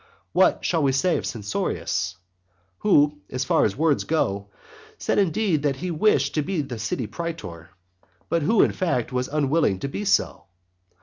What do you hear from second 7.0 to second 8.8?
praetor, but who, in